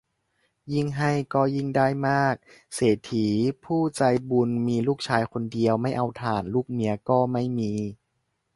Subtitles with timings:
[0.73, 2.35] ยิ่งให้ก็ยิ่งได้มาก
[2.75, 3.27] เศรษฐี
[3.65, 7.73] ผู้ใจบุญมีลูกชายคนเดียว ไม่เอาถ่าน ลูกเมียก็ไม่มี